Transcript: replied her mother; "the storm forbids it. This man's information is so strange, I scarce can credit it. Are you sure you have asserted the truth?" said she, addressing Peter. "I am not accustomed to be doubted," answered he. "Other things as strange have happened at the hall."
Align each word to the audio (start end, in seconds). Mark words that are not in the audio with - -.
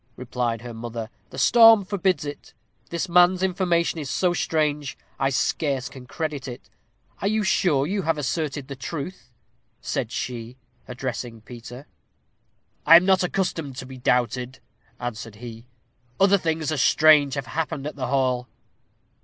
replied 0.15 0.63
her 0.63 0.73
mother; 0.73 1.11
"the 1.29 1.37
storm 1.37 1.85
forbids 1.85 2.25
it. 2.25 2.55
This 2.89 3.07
man's 3.07 3.43
information 3.43 3.99
is 3.99 4.09
so 4.09 4.33
strange, 4.33 4.97
I 5.19 5.29
scarce 5.29 5.89
can 5.89 6.07
credit 6.07 6.47
it. 6.47 6.71
Are 7.21 7.27
you 7.27 7.43
sure 7.43 7.85
you 7.85 8.01
have 8.01 8.17
asserted 8.17 8.67
the 8.67 8.75
truth?" 8.75 9.29
said 9.79 10.11
she, 10.11 10.57
addressing 10.87 11.41
Peter. 11.41 11.85
"I 12.83 12.95
am 12.95 13.05
not 13.05 13.23
accustomed 13.23 13.75
to 13.75 13.85
be 13.85 13.99
doubted," 13.99 14.57
answered 14.99 15.35
he. 15.35 15.67
"Other 16.19 16.39
things 16.39 16.71
as 16.71 16.81
strange 16.81 17.35
have 17.35 17.45
happened 17.45 17.85
at 17.85 17.95
the 17.95 18.07
hall." 18.07 18.47